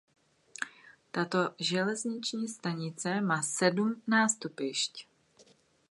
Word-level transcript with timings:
Tato 1.11 1.49
železniční 1.59 2.47
stanice 2.47 3.21
má 3.21 3.41
sedm 3.41 4.01
nástupišť. 4.07 5.07